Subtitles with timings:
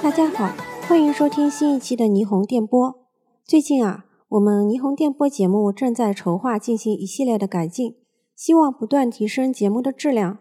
[0.00, 0.52] 大家好，
[0.88, 2.98] 欢迎收听新一期的霓虹电波。
[3.44, 7.94] 最近啊，我们霓虹电波节目正在筹划进行一系列的改进，
[8.34, 10.38] 希望不断提升节目的质量，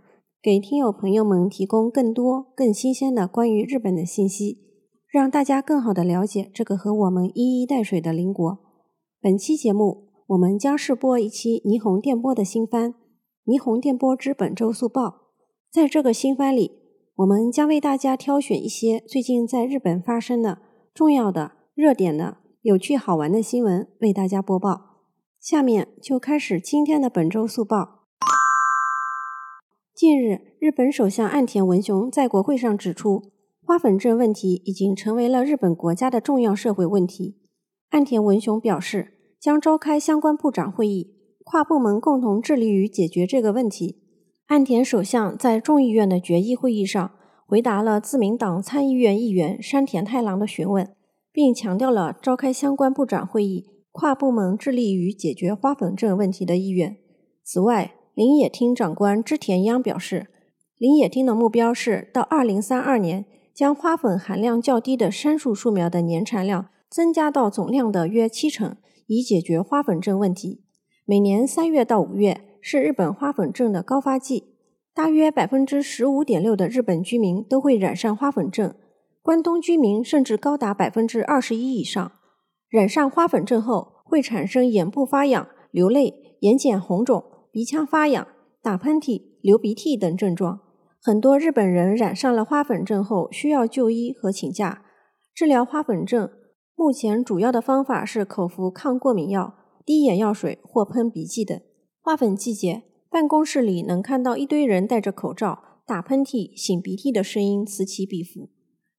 [0.48, 4.60] 给听友朋友们提供更多、更新鲜的关于日本的信息，
[5.11, 8.57] 让大家更好的了解这个和我们一衣带水的邻国。
[9.19, 12.93] 本期节目，我们将试播一期霓虹电波的新番
[13.46, 15.04] 《霓虹电波之本周速报》。
[15.69, 16.71] 在这个新番里，
[17.16, 20.60] 我们将为大家挑选一些最近在日本发生的
[20.93, 25.02] 重要的、热点的、有趣好玩的新闻，为大家播报。
[25.41, 27.96] 下面就开始今天的本周速报。
[29.97, 33.31] 近日，日本首相岸田文雄在国会上指出，
[33.66, 37.39] 花粉症问题已经成为了日本国家的重要社会问题。
[37.89, 44.03] 岸田文雄表示，将召开相关部长会议，跨部门共同致力于解决这个问题。
[44.49, 47.09] 岸田首相在众议院的决议会议上
[47.47, 50.88] 回答了自民党参议院议员山田太郎的询问，
[51.33, 56.97] 并强调了召开相关部长会议、跨部门致力于解决花粉症问题的意愿。
[57.44, 60.25] 此外，林野厅长官织田央表示，
[60.79, 70.63] 林野厅的目标是到2032年将花粉含量较低的杉树树苗的年产量增加到总量的约七成，以解决花粉症问题。
[71.05, 72.41] 每年三月到五月。
[72.59, 74.55] 是日本花粉症的高发季，
[74.93, 78.73] 大约百分之十五点六的日本居民都会染上花粉症，
[79.21, 82.11] 关东居民甚至高达百分之二十一以上。
[82.67, 87.23] 染上花粉症后会产生眼部发痒、流泪、眼睑红肿、
[87.58, 88.27] 鼻腔发痒、
[88.61, 90.59] 打喷嚏、流鼻涕等症状。
[91.02, 94.83] 很多日本人染上了花粉症后需要就医和请假。
[95.33, 96.30] 治疗花粉症
[96.75, 101.59] 目前主要的方法是口服抗过敏药、滴眼药水或喷鼻剂等。
[102.00, 108.51] 花粉季节，办公室里能看到一堆人戴着口罩、打喷嚏、擤鼻涕的声音此起彼伏，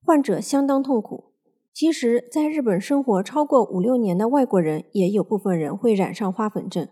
[0.05, 1.35] 患者相当痛苦。
[1.73, 6.89] 其实，在日本生活超过五六年的外国人，也有部分人会染上花粉症。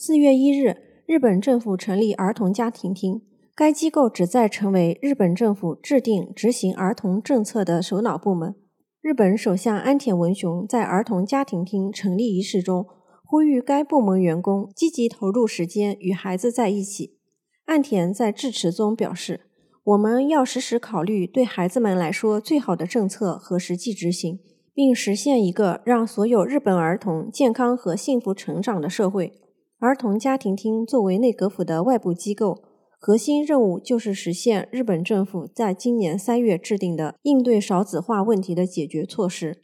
[0.00, 0.76] 四月一日，
[1.06, 3.20] 日本政府成立儿童家庭厅，
[3.52, 8.54] 该机构旨在成为日本政府制定执行儿童政策的首脑部门。
[9.02, 12.86] 日本首相安田文雄在儿童家庭厅成立仪式中。
[13.24, 17.18] 呼吁该部门员工积极投入时间与孩子在一起。
[17.64, 19.48] 岸田在致辞中表示
[19.82, 24.38] ：“我们要时时考虑对孩子们来说最好的政策和实际执行，
[24.72, 29.32] 并实现一个让所有日本儿童健康和幸福成长的社会。”
[29.80, 32.64] 儿童家庭厅作为内阁府的外部机构，
[32.98, 39.62] 核心任务就是实现日本政府在今年三月制定的应对少子化问题的解决措施。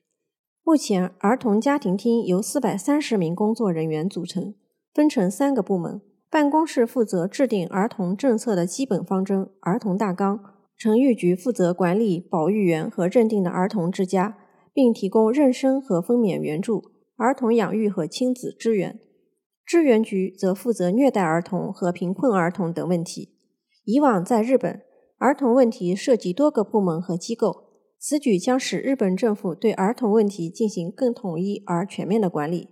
[0.62, 4.54] 目前，儿童家庭厅由四百三十名工作人员组成，
[4.94, 6.00] 分成三个部门。
[6.30, 10.38] 办公室负责制定儿童政策的基本方针——儿童大纲；
[10.76, 14.38] 成育局负责管理保育员和认定的儿童之家，
[14.72, 16.84] 并提供妊娠和分娩援助、
[17.16, 18.92] 儿童养育和亲子支援；
[19.66, 23.34] 支援局则负责虐待儿童和贫困儿童等问题。
[23.84, 24.82] 以往在日本，
[25.18, 27.64] 儿童问题涉及多个部门和机构。
[27.98, 32.68] 此举将使日本政府对儿童问题进行更统一而全面的管理。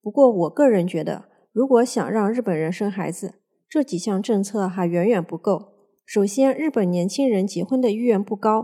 [0.00, 3.34] 不过，我个人觉得，如果想让日本人生孩子，
[3.68, 5.72] 这几项政策还远远不够。
[6.04, 8.62] 首先，日本年轻人结婚的意愿不高；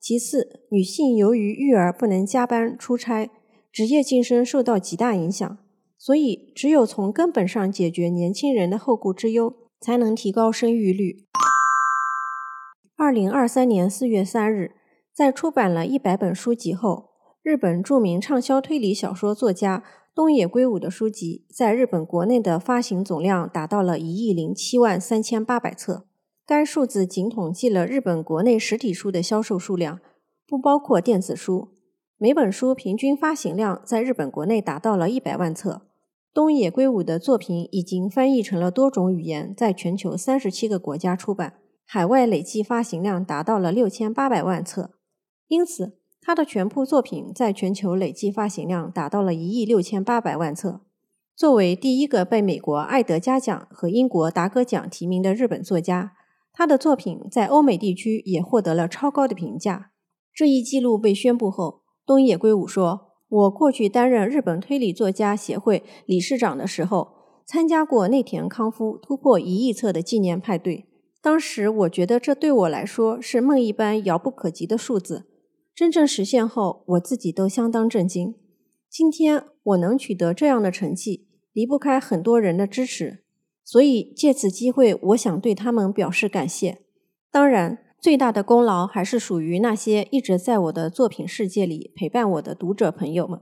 [0.00, 3.28] 其次，女性由于育儿不能加班出差，
[3.72, 5.58] 职业晋升受到极大影响。
[5.98, 11.24] 所以，只有从根本上解决年轻人的后顾之忧，才能提高生育率。
[12.96, 14.72] 二零二三年四月三日。
[15.12, 17.06] 在出版了一百本书籍后，
[17.42, 19.82] 日本著名畅销推理小说作家
[20.14, 26.04] 东野圭吾的书籍在日本国内的发行总量达到了一亿零七万三千八百册。
[26.46, 29.98] 该数字仅统计了日本国内实体书的销售数量，
[30.46, 31.66] 不包括电子书。
[32.18, 35.82] 每本书平均发行量在日本国内达到了一百万册。
[36.38, 41.54] 东野圭吾的作品已经翻译成了多种语言，在全球三十七个国家出版，
[41.84, 44.92] 海外累计发行量达到了六千八百万册。
[45.48, 50.82] 因此，他的全部作品在全球累计发行量达到了一亿六千八百万册。
[51.34, 56.12] 作为第一个被美国艾德加奖和英国达格奖提名的日本作家，
[56.52, 59.90] 他的作品在欧美地区也获得了超高的评价。
[60.32, 67.08] 这一记录被宣布后，东野圭吾说：“我过去担任日本推理作家协会理事长的时候，
[67.44, 70.86] 参加过内田康夫突破一亿册的纪念派对。
[71.20, 75.26] 当时我觉得这对我来说是梦一般遥不可及的数字，
[75.74, 78.34] 真正实现后，我自己都相当震惊。
[78.88, 83.24] 今天我能取得这样的成绩，离不开很多人的支持，
[83.62, 86.78] 所以借此机会，我想对他们表示感谢。
[87.30, 93.40] 当然，最大的功劳还是属于那些一直在我的作品世界里陪伴我的读者朋友们。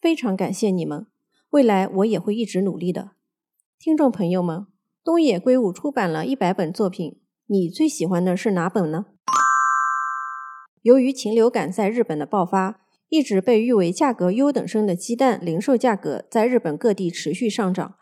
[0.00, 1.06] 非常感谢你们，
[1.50, 3.10] 未来我也会一直努力的。
[3.78, 4.66] 听众朋友们。
[5.04, 7.14] 东野圭吾出版了一百本作品，
[7.46, 9.06] 你最喜欢的是哪本呢？
[10.82, 17.94] 由于禽流感在日本的爆发，一直被誉为价格优等生的鸡蛋零售价格在日本各地持续上涨。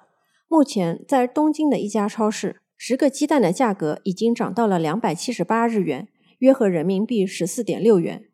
[0.48, 6.06] 目前，在东京的一家超市，十个鸡蛋的价格已经涨到了两百七十八日元，
[6.40, 8.26] 约合人民币十四点六元。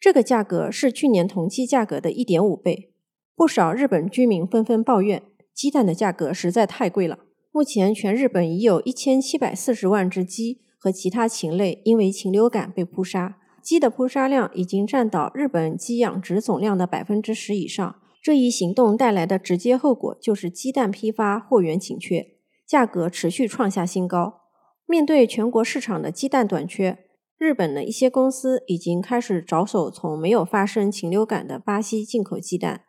[0.00, 2.94] 这个价格是去年同期价格的一点五倍。
[3.36, 7.18] 不少日本居民纷纷抱怨，鸡蛋的价格实在太贵了。
[7.52, 13.36] 目前，全日本已有一千七百四十万只鸡和其他禽类因为禽流感被扑杀。
[13.62, 17.96] 鸡的扑杀量已经占到日本鸡养殖总量的百分之十以上。
[18.22, 22.37] 这一行动带来的直接后果就是鸡蛋批发货源紧缺，
[22.68, 24.42] 价格持续创下新高。
[24.86, 26.98] 面对全国市场的鸡蛋短缺，
[27.38, 32.82] 日本的一些公司已经开始着手从没有发生禽流感的巴西进口鸡蛋。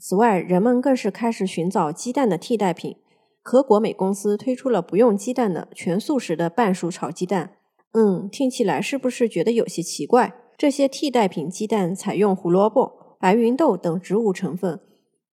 [0.00, 2.96] 此外，人们更是开始寻找鸡蛋的替代品。
[3.42, 7.52] 可果美公司推出了不用鸡蛋的全素食的半熟炒鸡蛋。
[7.92, 10.34] 嗯，听起来是不是觉得有些奇怪？
[10.58, 14.80] 这些替代品鸡蛋采用胡萝卜、白芸豆等植物成分，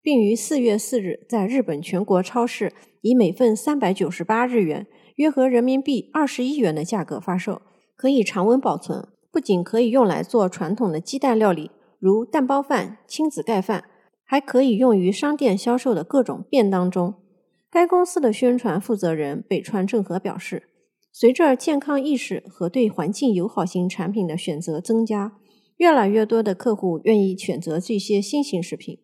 [0.02, 2.72] 并于四月四日在日本全国超市
[3.02, 7.62] 以每份三百九十八日元（约合人民币二十一元）的价格发售，
[7.94, 9.06] 可以常温保存。
[9.30, 13.84] 不仅可以用来做传统的鸡蛋料理，如蛋包饭、亲子盖饭，
[14.24, 17.14] 还可以用于商店销售的各种便当中。
[17.70, 20.64] 该公司的宣传负责人北川正和表示，
[21.12, 25.38] 随着健康意识和对环境友好型产品的选择增加，
[25.76, 28.98] 越来越多的客户愿意选择这些新型食品。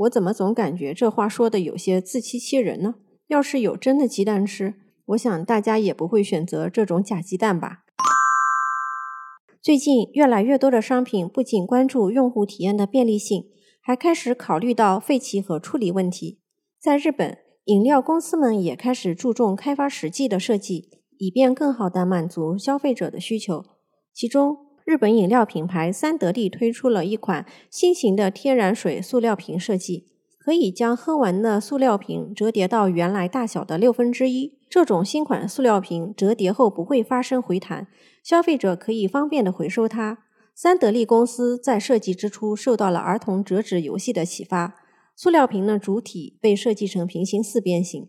[0.00, 2.94] 我怎么总感觉这话说的有些自欺欺人呢？
[3.28, 4.74] 要是有真的鸡蛋吃，
[5.06, 7.80] 我想大家也不会选择这种假鸡蛋吧。
[9.62, 13.44] 最近，越来越多的商品不仅关注用户体验的便利性，
[13.82, 16.36] 还开始考虑到废弃和处理问题。
[16.80, 17.38] 在日本。
[17.66, 20.86] 饮料公司们也开始注重开发实际的设计，
[21.18, 23.62] 以便更好地满足消费者的需求。
[24.12, 30.06] 其中，日本饮料品牌三得利推出了一款新型的天然水塑料瓶设计，
[30.38, 34.58] 可以将喝完的塑料瓶折叠到原来大小的六分之一。
[34.68, 37.88] 这种新款塑料瓶折叠后不会发生回弹，
[38.22, 40.18] 消费者可以方便的回收它。
[40.54, 44.76] 三得利公司在设计之初受到了儿童折纸游戏的启发。
[45.16, 48.08] 塑料瓶的主体被设计成平行四边形，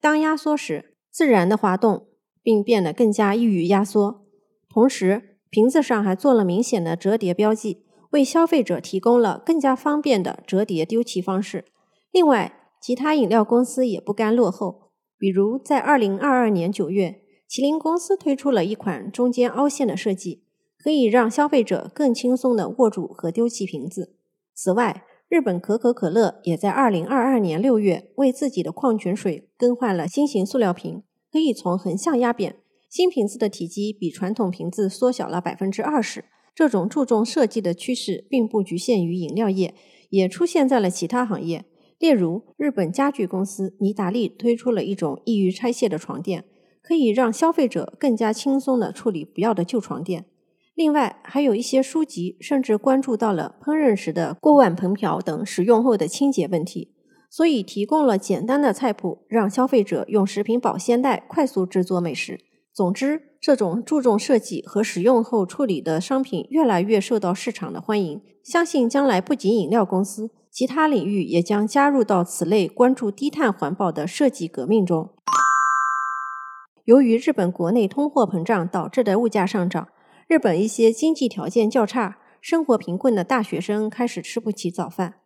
[0.00, 2.06] 当压缩时自然的滑动，
[2.42, 4.24] 并变得更加易于压缩。
[4.68, 11.66] 同时，瓶子上还做了明显的折叠标记，为消费者提供了更加方便的折叠丢弃方式。
[12.10, 17.20] 另外，其他饮料公司也不甘落后，比如在二零二二年九月，
[17.50, 20.42] 麒麟公司推出了一款中间凹陷的设计，
[20.82, 24.16] 可以让消费者更轻松地握住和丢弃瓶子。
[24.54, 32.56] 此外，日本可口可乐也在二零二二年六月为自己的矿泉水更换了新型塑料瓶，可以从横向压扁。
[32.92, 36.26] 新瓶子的体积比传统瓶子缩小了百分之二十。
[36.54, 39.74] 这种注重设计的趋势并不局限于饮料业，
[40.10, 41.64] 也出现在了其他行业。
[41.98, 46.44] 例如，日本家具公司尼达利推出了一种易于拆卸的床垫，
[46.82, 50.26] 可以让消费者更加轻松地处理不要的旧床垫。
[50.74, 56.92] 另外，还有一些书籍甚至关注到了烹饪时的锅碗盆瓢等使用后的清洁问题，
[57.30, 62.38] 所以提供了简单的菜谱，让消费者用食品保鲜袋快速制作美食。
[62.74, 68.20] 总之，这种注重设计和使用后处理的商品越来越受到市场的欢迎。
[68.42, 75.08] 相信将来不仅饮料公司，其他领域也将加入到此类关注低碳环保的设计革命中。
[76.86, 79.88] 由于日本国内通货膨胀导致的物价上涨。
[80.28, 85.16] 日本一些经济条件较差、生活贫困的大学生开始吃不起早饭。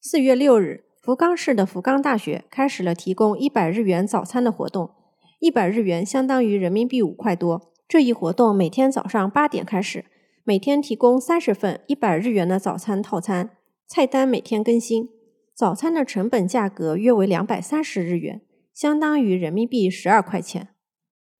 [0.00, 4.90] 四月六日，福冈市的福冈大学开始了提供一百日元早餐的活动，
[5.38, 7.72] 一百日元相当于人民币五块多。
[7.86, 10.06] 这一活动每天早上八点开始，
[10.44, 13.50] 每天提供三十份一百日元的早餐套餐，
[13.86, 15.10] 菜单每天更新。
[15.54, 18.42] 早餐的成本价格约为两百三十日元，
[18.74, 20.68] 相当于人民币十二块钱。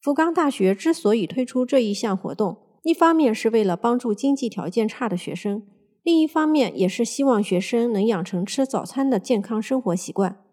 [0.01, 5.67] 福冈大学之所以推出这一项活动，一方面是为了帮助经济条件差的学生，
[6.03, 10.45] 另一方面也是希望学生能养成吃早餐的健康生活习惯。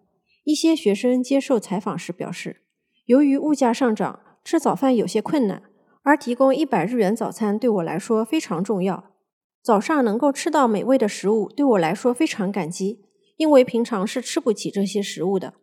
[0.44, 2.63] 一些学生接受采访时表示，
[3.06, 5.64] 由于物价上涨，吃早饭有些困难，
[6.04, 9.12] 而提供一百日元早餐对我来说非常重要。
[9.62, 13.02] 早上能够吃到美味的食物对我来说非常感激，
[13.38, 15.54] 因为平常是吃不起这些食物的。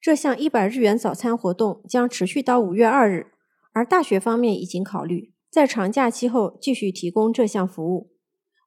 [0.00, 3.28] 这项一百日元早餐活动将持续到五月二日，
[3.72, 8.10] 而大学方面已经考虑在长假期后继续提供这项服务。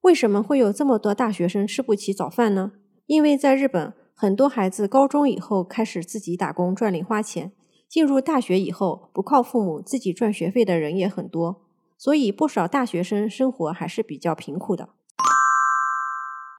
[0.01, 2.71] 为什么会有这么多大学生吃不起早饭呢？
[3.05, 7.51] 因为在日本，很多孩子高中以后开始自己打工赚零花钱。
[7.89, 11.61] 进入大学以后，不靠父母自己赚学费的人也很多，
[11.97, 14.89] 所以不少大学生生活还是比较贫苦的。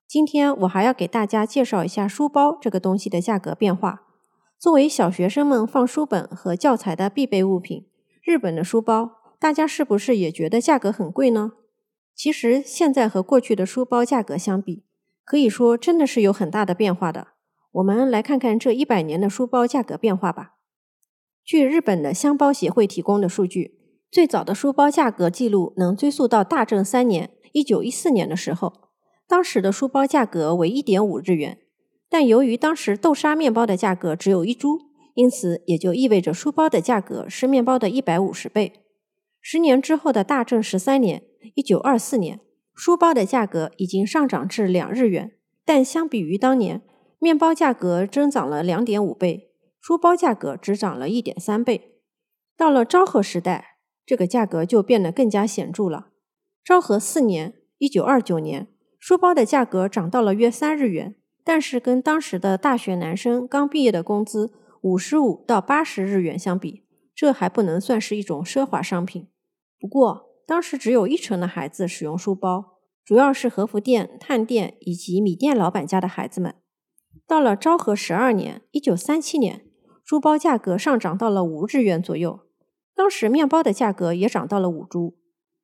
[0.09, 4.03] 今天我还要给大家介绍一下书包这个东西的价格变化。
[4.59, 7.85] 作为小学生们放书本和教材的必备物品，
[8.25, 11.53] 日本的书包，大家是不是也觉得价格很贵呢？
[12.17, 14.83] 其实现在和过去的书包价格相比，
[15.25, 17.29] 可以说真的是有很大的变化的。
[17.73, 20.55] 我们来看看这一百年的书包价格变化吧。
[21.49, 23.79] 据日本的箱包协会提供的数据，
[24.11, 28.71] 最早的书包价格记录能追溯到大正三年（一九一四年）的时候，
[29.27, 31.57] 当时的书包价格为一点五日元。
[32.11, 34.79] 但由于当时豆沙面包的价格只有一株，
[35.15, 38.85] 因此也就意味着书包的价格是面包的一百五十倍。
[39.41, 41.23] 十年之后的大正十三年
[41.57, 42.41] （一九二四年），
[42.77, 45.33] 书包的价格已经上涨至两日元，
[45.65, 46.83] 但相比于当年，
[47.19, 49.48] 面包价格增长了两点五倍。
[49.89, 51.95] 书包价格只涨了一点三倍。
[52.59, 56.09] 到了昭和时代，这个价格就变得更加显著了。
[56.63, 58.69] 昭和四年（一九二九年），
[59.01, 64.53] 书包的价格涨到了约三日元，但是跟当时的大学男生刚毕业的工资
[64.83, 69.29] 五十五到八十日元相比，这还不能算是一种奢华商品。
[69.81, 76.57] 不过，当时只有一成的孩子使用书包，主要是和服店、探店以及米店老板家的孩子们。
[77.27, 79.65] 到了昭和十二年（一九三七年）。
[80.09, 82.41] 书包价格上涨到了五日元左右，
[82.95, 85.19] 当时面包的价格也涨到了五铢。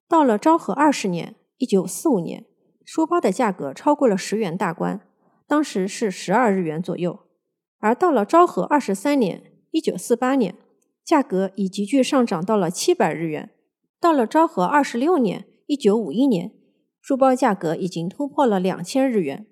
[0.06, 2.44] 到了昭和二十年（一九四五年），
[2.84, 5.00] 书包的价格超过了十元大关，
[5.46, 7.20] 当时是十二日元左右。
[7.78, 10.54] 而到了昭和二十三年（一九四八年），
[11.02, 13.48] 价格已急剧上涨到了七百日元。
[13.98, 16.52] 到了昭和二十六年（一九五一年），
[17.00, 19.46] 书包价格已经突破了两千日元。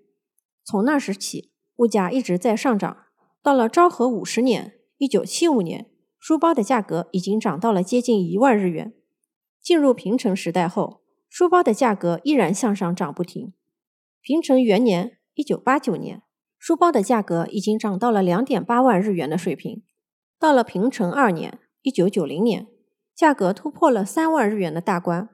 [0.62, 2.98] 从那时起，物价一直在上涨。
[3.42, 4.74] 到了昭和五十年。
[5.02, 8.94] 一九七五年，书包的价格已经涨到了接近一万日元。
[9.60, 13.52] 进入平成时代后，书包的价格依然向上涨不停。
[14.20, 16.22] 平成元年（一九八九年），
[16.56, 19.82] 书包的价格已经涨到了两点八万日元的水平。
[20.38, 22.68] 到了平成二年（一九九零年），
[23.12, 25.30] 价格突破了三万日元的大关。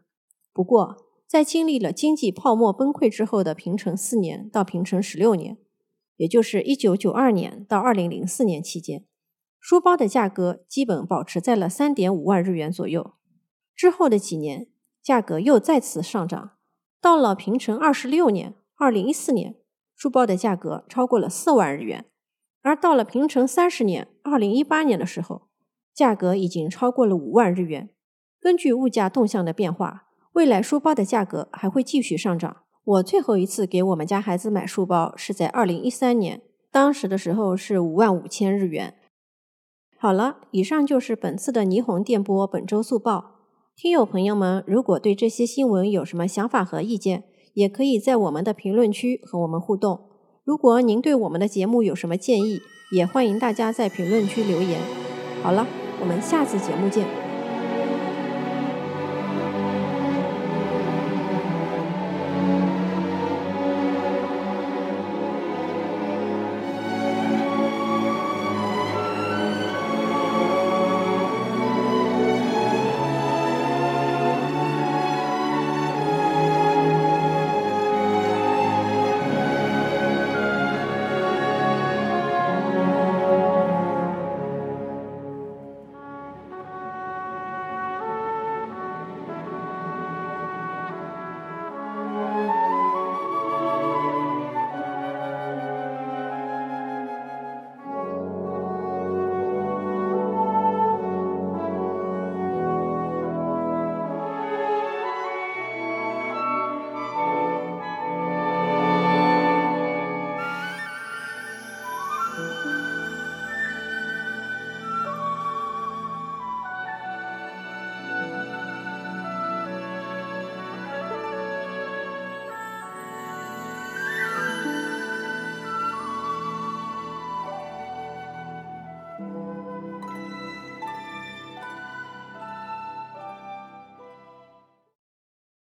[0.55, 0.97] 不过，
[1.27, 5.59] 在经历了经济泡沫崩溃之后的平成四年到平成十六年，
[6.17, 9.05] 也就是一九九二年到二零零四年期间，
[9.61, 13.15] 书包的价格基本保持在了三点五万日元左右。
[13.75, 14.69] 之后的几年，
[15.03, 16.53] 价格又再次上涨。
[17.00, 19.57] 到了平成二十六年（二零一四年），
[19.95, 22.07] 书包的价格超过了四万日元。
[22.62, 25.49] 而到了平成三十年（二零一八年）的时候，
[25.95, 27.91] 价格已经超过了五万日元。
[28.41, 32.65] 根据物价动向的变化，未来书包的价格还会继续上涨。
[32.85, 38.98] 我最后一次给我们家孩子买书包是在二零一三年，当时的时候是五万五千日元。
[40.00, 43.38] 好了，以上就是本次的霓虹电波本周速报。
[43.76, 47.25] 听友朋友们，如果对这些新闻有什么想法和意见，
[47.55, 49.99] 也可以在我们的评论区和我们互动。
[50.45, 52.61] 如果您对我们的节目有什么建议，
[52.93, 54.81] 也欢迎大家在评论区留言。
[55.43, 55.67] 好了，
[56.00, 57.27] 我们下次节目见。